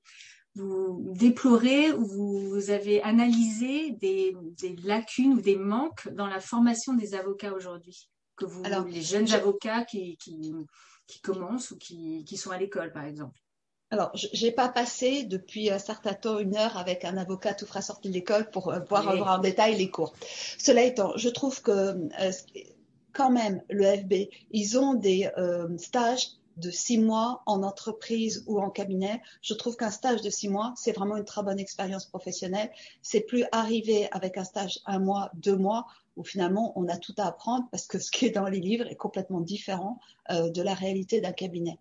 [0.55, 6.93] vous déplorez ou vous avez analysé des, des, lacunes ou des manques dans la formation
[6.93, 8.09] des avocats aujourd'hui?
[8.35, 10.53] Que vous, alors, les jeunes avocats qui, qui,
[11.07, 13.39] qui, commencent ou qui, qui sont à l'école, par exemple
[13.91, 17.65] alors, je n'ai pas passé depuis un certain temps une heure avec un avocat tout
[17.65, 20.13] frais sorti de l'école pour euh, voir en détail les cours.
[20.59, 22.31] Cela étant, je trouve que euh,
[23.13, 24.13] quand même, le FB,
[24.51, 29.21] ils ont des euh, stages de six mois en entreprise ou en cabinet.
[29.41, 32.69] Je trouve qu'un stage de six mois, c'est vraiment une très bonne expérience professionnelle.
[33.01, 37.15] C'est plus arriver avec un stage un mois, deux mois, où finalement on a tout
[37.17, 39.99] à apprendre parce que ce qui est dans les livres est complètement différent
[40.31, 41.79] euh, de la réalité d'un cabinet.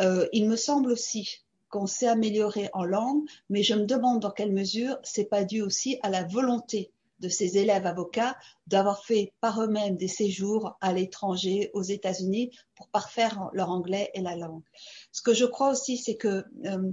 [0.00, 4.30] Euh, il me semble aussi qu'on s'est amélioré en langue, mais je me demande dans
[4.30, 9.32] quelle mesure c'est pas dû aussi à la volonté de ces élèves avocats d'avoir fait
[9.40, 14.64] par eux-mêmes des séjours à l'étranger, aux États-Unis, pour parfaire leur anglais et la langue.
[15.12, 16.92] Ce que je crois aussi, c'est que euh,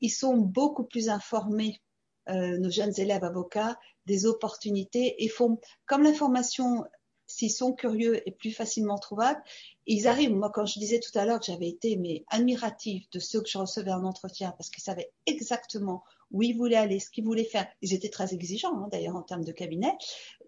[0.00, 1.80] ils sont beaucoup plus informés,
[2.28, 6.84] euh, nos jeunes élèves avocats, des opportunités et font, comme l'information
[7.32, 9.42] s'ils sont curieux et plus facilement trouvables,
[9.86, 10.34] ils arrivent.
[10.34, 13.48] Moi, quand je disais tout à l'heure que j'avais été mais admirative de ceux que
[13.48, 17.44] je recevais en entretien parce qu'ils savaient exactement où ils voulaient aller, ce qu'ils voulaient
[17.44, 17.66] faire.
[17.82, 19.92] Ils étaient très exigeants, hein, d'ailleurs, en termes de cabinet.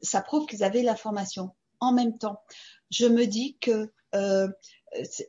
[0.02, 1.50] Ça prouve qu'ils avaient l'information.
[1.80, 2.40] En même temps,
[2.90, 4.48] je me dis que euh,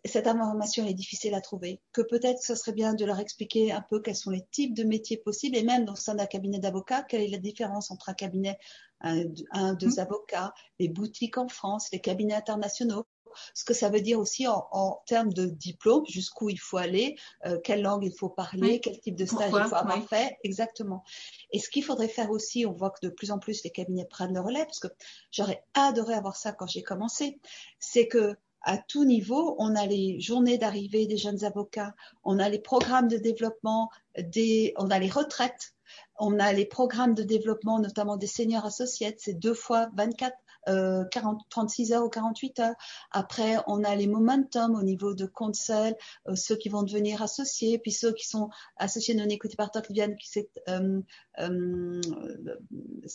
[0.03, 3.81] cette information est difficile à trouver, que peut-être ce serait bien de leur expliquer un
[3.81, 7.03] peu quels sont les types de métiers possibles et même dans sein d'un cabinet d'avocats,
[7.03, 8.57] quelle est la différence entre un cabinet,
[9.01, 9.99] un, deux mmh.
[9.99, 13.05] avocats, les boutiques en France, les cabinets internationaux?
[13.53, 17.59] Ce que ça veut dire aussi en, termes de diplôme, jusqu'où il faut aller, euh,
[17.61, 21.03] quelle langue il faut parler, quel type de stage il faut avoir fait, exactement.
[21.51, 24.05] Et ce qu'il faudrait faire aussi, on voit que de plus en plus les cabinets
[24.05, 24.87] prennent le relais, parce que
[25.31, 27.41] j'aurais adoré avoir ça quand j'ai commencé,
[27.77, 29.55] c'est que à tout niveau.
[29.59, 34.73] On a les journées d'arrivée des jeunes avocats, on a les programmes de développement, des,
[34.77, 35.73] on a les retraites,
[36.17, 41.41] on a les programmes de développement, notamment des seniors associés, c'est deux fois 24 40,
[41.49, 42.75] 36 heures ou 48 heures.
[43.11, 45.93] Après, on a les momentum au niveau de conseil,
[46.27, 49.93] euh, ceux qui vont devenir associés, puis ceux qui sont associés non écoutés par qui
[49.93, 51.01] viennent, qui c'est euh,
[51.39, 52.01] euh,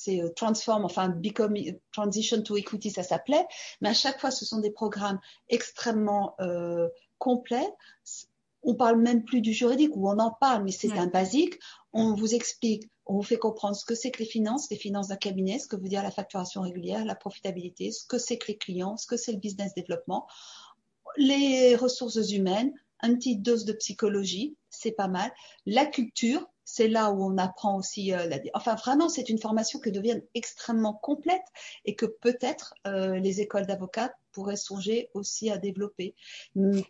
[0.08, 1.54] euh, transform, enfin become
[1.92, 3.46] transition to equity, ça s'appelait.
[3.80, 6.36] Mais à chaque fois, ce sont des programmes extrêmement
[7.18, 7.68] complets
[8.62, 11.58] on parle même plus du juridique, ou on en parle, mais c'est un basique.
[11.92, 15.08] On vous explique, on vous fait comprendre ce que c'est que les finances, les finances
[15.08, 18.48] d'un cabinet, ce que veut dire la facturation régulière, la profitabilité, ce que c'est que
[18.48, 20.26] les clients, ce que c'est le business développement,
[21.16, 25.32] les ressources humaines, une petite dose de psychologie, c'est pas mal.
[25.66, 28.12] La culture, c'est là où on apprend aussi.
[28.12, 28.38] Euh, la...
[28.54, 31.42] Enfin, vraiment, c'est une formation qui devient extrêmement complète
[31.84, 36.14] et que peut-être euh, les écoles d'avocats pourrait songer aussi à développer.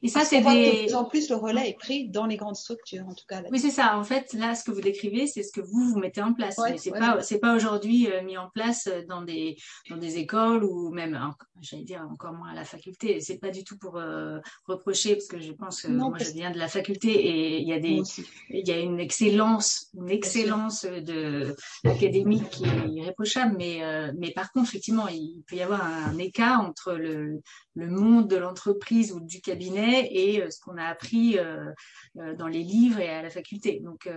[0.03, 0.45] Et ça, c'est des...
[0.45, 3.43] de plus en plus le relais est pris dans les grandes structures, en tout cas.
[3.51, 3.97] Oui, c'est ça.
[3.99, 6.57] En fait, là, ce que vous décrivez, c'est ce que vous vous mettez en place.
[6.59, 9.57] mais c'est pas, c'est pas aujourd'hui euh, mis en place dans des
[9.89, 11.19] dans des écoles ou même,
[11.61, 13.21] j'allais dire encore moins à la faculté.
[13.21, 16.51] C'est pas du tout pour euh, reprocher parce que je pense que moi, je viens
[16.51, 18.03] de la faculté et il y a des,
[18.51, 23.57] il y a une excellence, une excellence de académique qui est irréprochable.
[23.57, 27.30] Mais euh, mais par contre, effectivement, il peut y avoir un écart entre le
[27.75, 31.71] le, monde de l'entreprise ou du cabinet et euh, ce qu'on a appris euh,
[32.19, 33.81] euh, dans les livres et à la faculté.
[33.81, 34.09] Donc,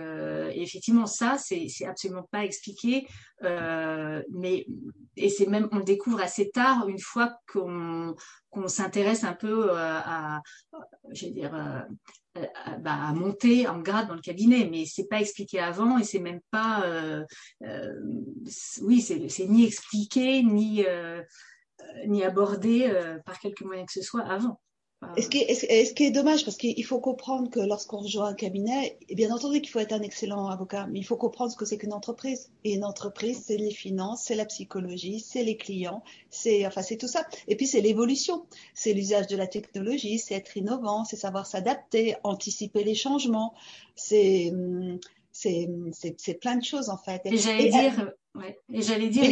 [0.54, 3.06] effectivement, ça, c'est absolument pas expliqué,
[3.42, 4.66] mais
[5.16, 8.14] et c'est même on le découvre assez tard une fois qu'on
[8.66, 10.40] s'intéresse un peu à,
[11.12, 11.52] je dire,
[12.80, 16.18] bah, à monter en grade dans le cabinet, mais c'est pas expliqué avant et c'est
[16.18, 16.84] même pas,
[18.82, 20.84] oui, c'est ni expliqué ni
[22.06, 24.60] ni abordé euh, par quelque moyen que ce soit avant.
[25.16, 28.28] Et ce, qui est, ce, qui est, dommage, parce qu'il faut comprendre que lorsqu'on rejoint
[28.28, 31.56] un cabinet, bien entendu qu'il faut être un excellent avocat, mais il faut comprendre ce
[31.56, 32.50] que c'est qu'une entreprise.
[32.64, 36.96] Et une entreprise, c'est les finances, c'est la psychologie, c'est les clients, c'est enfin c'est
[36.96, 37.26] tout ça.
[37.48, 42.16] Et puis c'est l'évolution, c'est l'usage de la technologie, c'est être innovant, c'est savoir s'adapter,
[42.24, 43.54] anticiper les changements,
[43.94, 44.98] c'est hum,
[45.32, 47.20] c'est plein de choses en fait.
[47.26, 49.30] Et j'allais dire, ouais, et j'allais dire,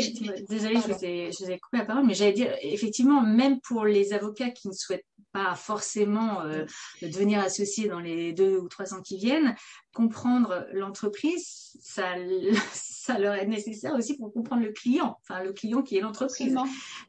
[0.48, 3.60] désolée, je vous, ai, je vous ai coupé la parole, mais j'allais dire, effectivement, même
[3.60, 6.64] pour les avocats qui ne souhaitent pas forcément euh,
[7.00, 9.54] devenir associés dans les deux ou trois ans qui viennent,
[9.94, 12.14] comprendre l'entreprise, ça,
[12.72, 16.54] ça leur est nécessaire aussi pour comprendre le client, enfin le client qui est l'entreprise.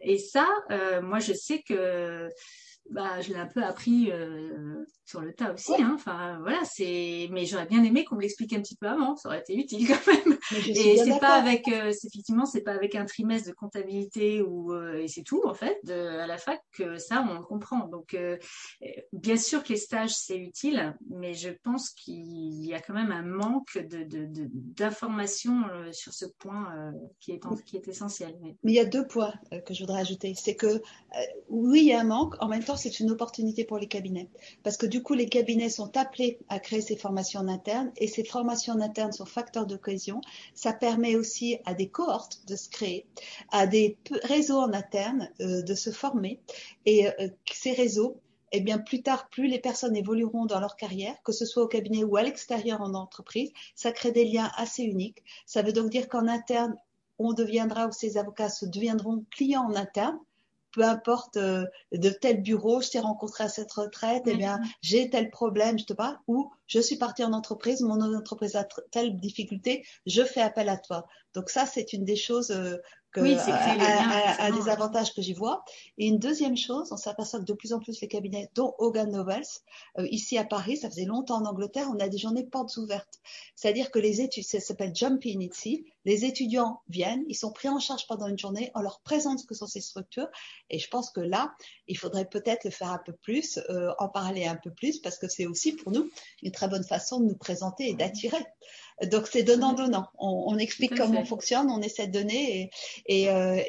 [0.02, 2.30] Et ça, euh, moi, je sais que
[2.90, 5.74] bah, je l'ai un peu appris euh, sur le tas aussi.
[5.80, 5.94] Hein.
[5.96, 7.28] Enfin, voilà, c'est.
[7.32, 9.16] Mais j'aurais bien aimé qu'on me l'explique un petit peu avant.
[9.16, 10.38] Ça aurait été utile quand même.
[10.52, 15.02] Et c'est pas avec, euh, effectivement, c'est pas avec un trimestre de comptabilité ou euh,
[15.02, 17.88] et c'est tout en fait de, à la fac que ça on le comprend.
[17.88, 18.38] Donc, euh,
[19.12, 23.12] bien sûr que les stages c'est utile, mais je pense qu'il y a quand même
[23.12, 24.08] un manque de
[24.54, 28.38] d'informations sur ce point qui est qui est essentiel.
[28.42, 29.34] Mais il y a deux points
[29.66, 30.34] que je voudrais ajouter.
[30.36, 30.82] C'est que
[31.50, 32.36] oui, il y a un manque.
[32.40, 34.30] En même temps c'est une opportunité pour les cabinets.
[34.64, 38.08] Parce que du coup, les cabinets sont appelés à créer ces formations en interne et
[38.08, 40.22] ces formations en interne sont facteurs de cohésion.
[40.56, 43.06] Ça permet aussi à des cohortes de se créer,
[43.52, 46.40] à des réseaux en interne euh, de se former.
[46.86, 48.20] Et euh, ces réseaux,
[48.52, 51.68] eh bien, plus tard, plus les personnes évolueront dans leur carrière, que ce soit au
[51.68, 55.24] cabinet ou à l'extérieur en entreprise, ça crée des liens assez uniques.
[55.46, 56.76] Ça veut donc dire qu'en interne,
[57.20, 60.20] on deviendra ou ces avocats se deviendront clients en interne
[60.74, 65.10] peu importe euh, de tel bureau, je t'ai rencontré à cette retraite, eh bien, j'ai
[65.10, 69.20] tel problème, je te parle, ou je suis partie en entreprise, mon entreprise a telle
[69.20, 71.08] difficulté, je fais appel à toi.
[71.34, 72.78] Donc ça, c'est une des choses euh,
[73.18, 75.64] oui, c'est à, des avantages que j'y vois.
[75.98, 79.12] Et une deuxième chose, on s'aperçoit que de plus en plus les cabinets, dont Hogan
[79.12, 79.44] Novels,
[79.98, 83.20] euh, ici à Paris, ça faisait longtemps en Angleterre, on a des journées portes ouvertes.
[83.56, 87.80] C'est-à-dire que les études, ça s'appelle Jumping ici, les étudiants viennent, ils sont pris en
[87.80, 90.28] charge pendant une journée, on leur présente ce que sont ces structures.
[90.70, 91.54] Et je pense que là,
[91.88, 95.18] il faudrait peut-être le faire un peu plus, euh, en parler un peu plus, parce
[95.18, 96.10] que c'est aussi pour nous
[96.42, 98.44] une très bonne façon de nous présenter et d'attirer.
[99.02, 100.08] Donc c'est donnant-donnant.
[100.18, 102.70] On, explique comment on fonctionne, on essaie de donner
[103.06, 103.62] et, euh,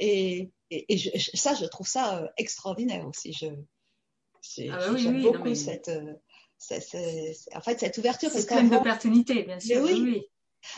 [1.34, 3.32] ça, je trouve ça euh, extraordinaire aussi.
[3.32, 3.46] Je,
[4.70, 6.14] ah bah j'aime beaucoup cette, euh,
[7.54, 8.30] en fait, cette ouverture.
[8.30, 9.82] C'est plein d'opportunités, bien sûr.
[9.82, 10.22] oui.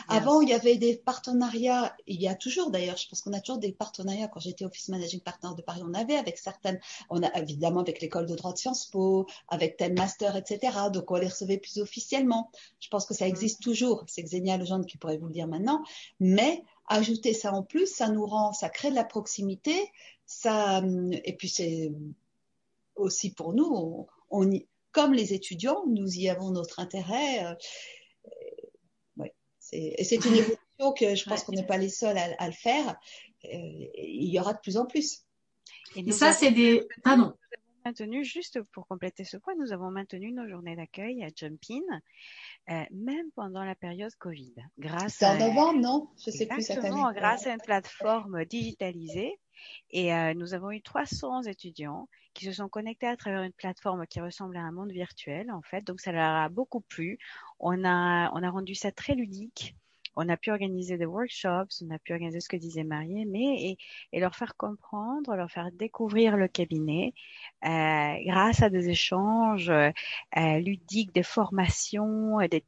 [0.07, 3.39] Avant, il y avait des partenariats, il y a toujours d'ailleurs, je pense qu'on a
[3.39, 4.27] toujours des partenariats.
[4.27, 8.01] Quand j'étais Office Managing Partner de Paris, on avait avec certaines, on a évidemment avec
[8.01, 10.77] l'école de droit de Sciences Po, avec tel master, etc.
[10.93, 12.51] Donc on les recevait plus officiellement.
[12.79, 13.29] Je pense que ça mm.
[13.29, 14.03] existe toujours.
[14.07, 15.83] C'est Xenia Legendre qui pourrait vous le dire maintenant.
[16.19, 19.91] Mais ajouter ça en plus, ça nous rend, ça crée de la proximité.
[20.25, 20.81] Ça,
[21.23, 21.91] et puis c'est
[22.95, 24.49] aussi pour nous, on,
[24.91, 27.45] comme les étudiants, nous y avons notre intérêt.
[27.45, 27.55] Euh,
[29.71, 32.95] et c'est une évolution que je pense qu'on n'est pas les seuls à, le faire.
[33.45, 33.49] Euh,
[33.97, 35.23] il y aura de plus en plus.
[35.95, 36.87] Et, ça, c'est des.
[37.03, 37.33] Pardon.
[37.87, 41.79] Maintenu, juste pour compléter ce point, nous avons maintenu nos journées d'accueil à Jumpin,
[42.69, 44.55] euh, même pendant la période Covid.
[44.77, 46.09] Grâce en novembre, non?
[46.17, 47.01] Je sais plus cette année.
[47.15, 49.39] Grâce à une plateforme digitalisée.
[49.91, 54.05] Et euh, nous avons eu 300 étudiants qui se sont connectés à travers une plateforme
[54.05, 55.81] qui ressemble à un monde virtuel, en fait.
[55.83, 57.19] Donc, ça leur a beaucoup plu.
[57.61, 59.77] On a, on a rendu ça très ludique.
[60.17, 63.77] On a pu organiser des workshops, on a pu organiser ce que disait Marie, mais
[64.11, 67.13] et, leur faire comprendre, leur faire découvrir le cabinet
[67.63, 69.91] euh, grâce à des échanges euh,
[70.59, 72.63] ludiques, des formations, des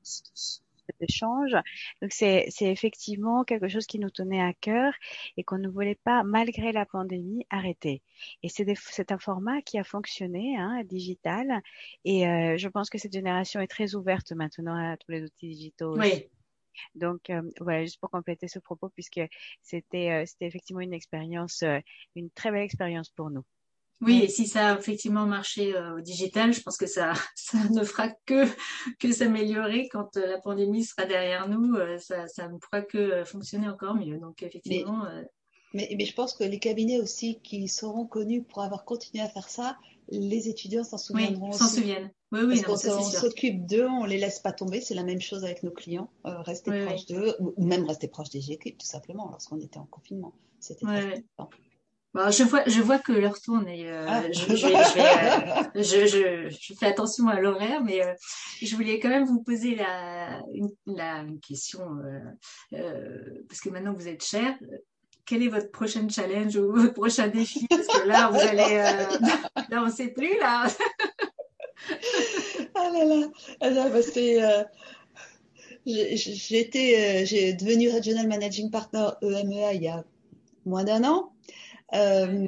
[1.02, 1.56] échanges.
[2.02, 4.94] Donc c'est effectivement quelque chose qui nous tenait à cœur
[5.36, 8.04] et qu'on ne voulait pas, malgré la pandémie, arrêter.
[8.44, 11.62] Et c'est un format qui a fonctionné, hein, digital.
[12.06, 15.50] Et euh, je pense que cette génération est très ouverte maintenant à tous les outils
[15.50, 15.98] digitaux.
[15.98, 16.30] Oui.
[16.96, 19.22] Donc euh, voilà, juste pour compléter ce propos, puisque
[19.62, 21.64] c'était euh, c'était effectivement une expérience,
[22.16, 23.44] une très belle expérience pour nous.
[24.02, 27.58] Oui, et si ça a effectivement marché euh, au digital, je pense que ça, ça
[27.70, 28.46] ne fera que,
[29.00, 31.76] que s'améliorer quand euh, la pandémie sera derrière nous.
[31.76, 34.18] Euh, ça, ça ne pourra que fonctionner encore mieux.
[34.18, 35.06] Donc, effectivement.
[35.74, 39.30] Mais, mais, je pense que les cabinets aussi qui seront connus pour avoir continué à
[39.30, 39.78] faire ça,
[40.12, 42.12] les étudiants s'en souviendront oui, s'en souviennent.
[42.32, 44.82] Oui, oui, Parce qu'on s'occupe d'eux, on les laisse pas tomber.
[44.82, 46.10] C'est la même chose avec nos clients.
[46.24, 50.34] rester proche d'eux, ou même rester proche des équipes, tout simplement, lorsqu'on était en confinement.
[50.60, 51.50] C'était très important.
[52.16, 54.24] Bon, je vois, je vois que l'heure tourne et euh, ah.
[54.32, 54.64] je, je, je,
[55.76, 58.14] je, je, je, fais attention à l'horaire, mais euh,
[58.64, 62.20] je voulais quand même vous poser la, une, la, une question euh,
[62.74, 64.58] euh parce que maintenant vous êtes cher.
[65.30, 67.68] Quel est votre prochain challenge ou votre prochain défi?
[67.68, 69.06] Parce que là, vous allez, euh,
[69.70, 70.66] là, on sait plus là.
[72.74, 73.28] ah là là,
[73.62, 74.02] ah bah,
[75.86, 80.04] j'ai devenu Regional Managing Partner EMEA il y a
[80.66, 81.32] moins d'un an.
[81.94, 82.48] Euh,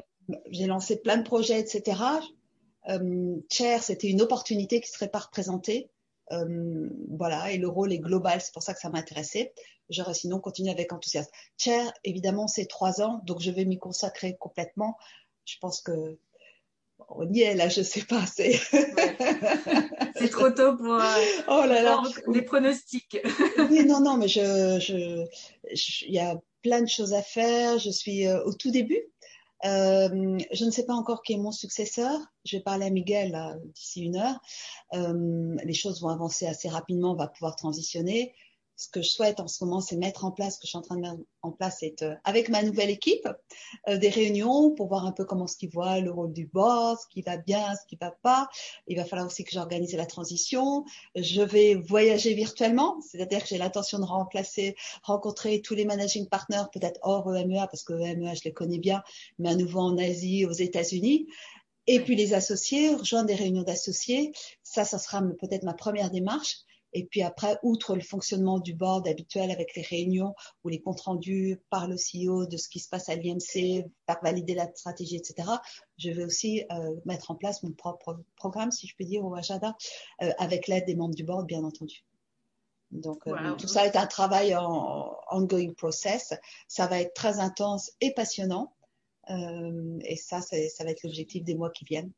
[0.49, 2.01] j'ai lancé plein de projets, etc.
[2.89, 5.90] Euh, Chair, c'était une opportunité qui serait pas représentée.
[6.31, 9.53] Euh, voilà, et le rôle est global, c'est pour ça que ça m'intéressait.
[9.89, 11.31] J'aurais sinon continué avec enthousiasme.
[11.57, 14.97] Chair, évidemment, c'est trois ans, donc je vais m'y consacrer complètement.
[15.45, 16.17] Je pense que
[17.09, 18.25] on y est là, je sais pas.
[18.25, 18.53] C'est
[20.15, 21.15] c'est trop tôt pour, euh,
[21.47, 22.01] oh là là.
[22.27, 23.17] les pronostics.
[23.69, 25.25] oui, non, non, mais je, je,
[26.05, 27.79] il y a plein de choses à faire.
[27.79, 29.01] Je suis euh, au tout début.
[29.65, 32.19] Euh, je ne sais pas encore qui est mon successeur.
[32.45, 33.37] Je vais parler à Miguel
[33.75, 34.39] d'ici une heure.
[34.93, 37.11] Euh, les choses vont avancer assez rapidement.
[37.11, 38.33] On va pouvoir transitionner
[38.81, 40.77] ce que je souhaite en ce moment, c'est mettre en place, ce que je suis
[40.77, 43.29] en train de mettre en place, c'est euh, avec ma nouvelle équipe,
[43.87, 46.97] euh, des réunions pour voir un peu comment ce qu'ils voient, le rôle du boss,
[47.03, 48.49] ce qui va bien, ce qui va pas.
[48.87, 50.83] Il va falloir aussi que j'organise la transition.
[51.15, 56.63] Je vais voyager virtuellement, c'est-à-dire que j'ai l'intention de remplacer, rencontrer tous les managing partners,
[56.73, 59.03] peut-être hors EMEA, parce que EMEA, je les connais bien,
[59.37, 61.27] mais à nouveau en Asie, aux États-Unis.
[61.85, 64.31] Et puis les associés, rejoindre des réunions d'associés,
[64.63, 66.63] ça, ça sera peut-être ma première démarche.
[66.93, 71.01] Et puis après, outre le fonctionnement du board habituel avec les réunions ou les comptes
[71.01, 75.15] rendus par le CEO de ce qui se passe à l'IMC, par valider la stratégie,
[75.15, 75.47] etc.,
[75.97, 79.35] je vais aussi euh, mettre en place mon propre programme, si je puis dire, au
[79.35, 79.75] Ajada,
[80.21, 82.03] euh, avec l'aide des membres du board, bien entendu.
[82.91, 86.33] Donc euh, tout ça est un travail en ongoing process.
[86.67, 88.73] Ça va être très intense et passionnant.
[89.29, 92.11] Euh, et ça, ça va être l'objectif des mois qui viennent.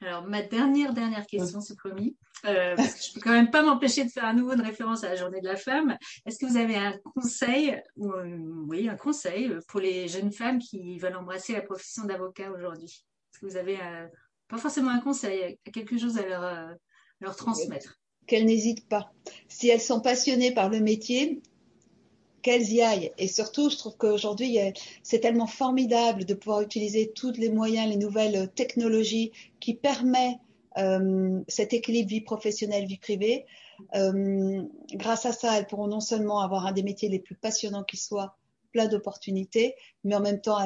[0.00, 2.16] Alors, ma dernière, dernière question, c'est promis.
[2.44, 5.04] Euh, parce que je peux quand même pas m'empêcher de faire à nouveau une référence
[5.04, 5.96] à la journée de la femme.
[6.26, 8.12] Est-ce que vous avez un conseil, ou,
[8.68, 13.04] oui, un conseil pour les jeunes femmes qui veulent embrasser la profession d'avocat aujourd'hui?
[13.32, 13.78] Est-ce que vous avez
[14.48, 16.74] pas forcément un conseil, quelque chose à leur,
[17.20, 17.98] leur transmettre?
[18.26, 19.12] Qu'elles n'hésitent pas.
[19.48, 21.40] Si elles sont passionnées par le métier,
[22.46, 23.10] qu'elles y aillent.
[23.18, 24.58] Et surtout, je trouve qu'aujourd'hui,
[25.02, 30.38] c'est tellement formidable de pouvoir utiliser tous les moyens, les nouvelles technologies qui permettent
[30.78, 33.46] euh, cet équilibre vie professionnelle, vie privée.
[33.96, 37.82] Euh, grâce à ça, elles pourront non seulement avoir un des métiers les plus passionnants
[37.82, 38.36] qui soit,
[38.70, 39.74] plein d'opportunités,
[40.04, 40.58] mais en même temps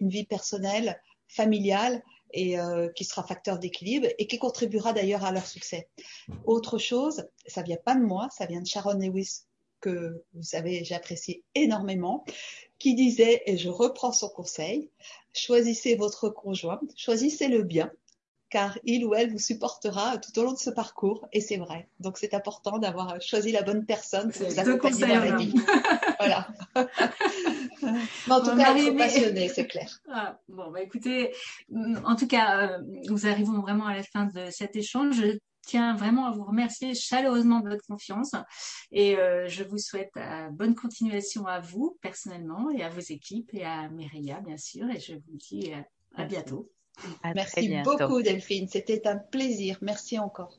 [0.00, 5.30] une vie personnelle, familiale et euh, qui sera facteur d'équilibre et qui contribuera d'ailleurs à
[5.30, 5.88] leur succès.
[6.46, 9.42] Autre chose, ça vient pas de moi, ça vient de Sharon Lewis
[9.80, 12.24] que vous savez, j'apprécie énormément,
[12.78, 14.90] qui disait, et je reprends son conseil,
[15.32, 17.90] choisissez votre conjoint, choisissez-le bien,
[18.50, 21.88] car il ou elle vous supportera tout au long de ce parcours, et c'est vrai.
[22.00, 25.54] Donc c'est important d'avoir choisi la bonne personne pour vous accompagner dans la vie.
[26.18, 26.48] voilà.
[27.82, 29.98] Mais en tout cas, passionné, c'est clair.
[30.10, 31.32] Ah, bon, bah écoutez,
[32.04, 35.22] en tout cas, euh, nous arrivons vraiment à la fin de cet échange
[35.68, 38.32] tiens vraiment à vous remercier chaleureusement de votre confiance
[38.90, 43.50] et euh, je vous souhaite euh, bonne continuation à vous personnellement et à vos équipes
[43.52, 45.80] et à Myria bien sûr et je vous dis euh,
[46.16, 46.70] à bientôt.
[47.34, 49.78] Merci beaucoup Delphine, c'était un plaisir.
[49.82, 50.58] Merci encore.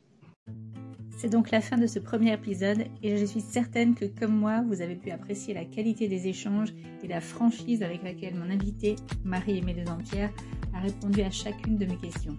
[1.19, 4.61] C'est donc la fin de ce premier épisode et je suis certaine que comme moi,
[4.65, 8.95] vous avez pu apprécier la qualité des échanges et la franchise avec laquelle mon invité,
[9.25, 10.31] Marie-Aimée Dampierre,
[10.73, 12.37] a répondu à chacune de mes questions.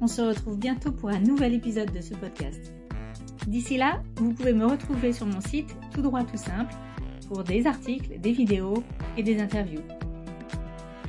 [0.00, 2.72] On se retrouve bientôt pour un nouvel épisode de ce podcast.
[3.46, 6.74] D'ici là, vous pouvez me retrouver sur mon site tout droit tout simple
[7.28, 8.82] pour des articles, des vidéos
[9.18, 9.84] et des interviews.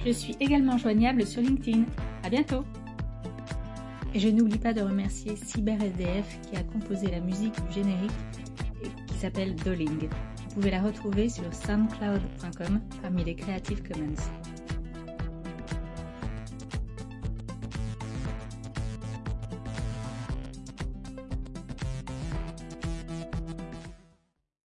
[0.06, 1.86] Je suis également joignable sur LinkedIn.
[2.22, 2.66] À bientôt!
[4.14, 8.12] Et je n'oublie pas de remercier CyberSDF qui a composé la musique du générique
[9.08, 10.08] qui s'appelle Dolling.
[10.50, 14.16] Vous pouvez la retrouver sur soundcloud.com parmi les Creative Commons.